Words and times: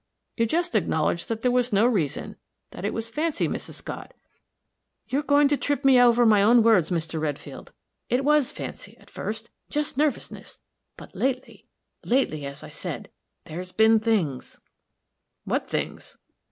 "You 0.35 0.47
just 0.47 0.73
acknowledged 0.75 1.27
that 1.29 1.43
there 1.43 1.51
was 1.51 1.71
no 1.71 1.85
reason 1.85 2.35
that 2.71 2.83
it 2.85 2.91
was 2.91 3.07
fancy, 3.07 3.47
Mrs. 3.47 3.75
Scott." 3.75 4.15
"You're 5.07 5.21
goin' 5.21 5.47
to 5.49 5.57
trip 5.57 5.85
me 5.85 6.01
over 6.01 6.25
my 6.25 6.41
own 6.41 6.63
words, 6.63 6.89
Mr. 6.89 7.19
Redfield. 7.21 7.71
It 8.09 8.25
was 8.25 8.51
fancy, 8.51 8.97
at 8.97 9.11
first, 9.11 9.51
just 9.69 9.99
nervousness; 9.99 10.57
but 10.97 11.15
lately 11.15 11.67
lately, 12.03 12.47
as 12.47 12.63
I 12.63 12.69
said, 12.69 13.11
there's 13.45 13.71
been 13.71 13.99
things" 13.99 14.59
"What 15.45 15.69
things?" 15.69 16.17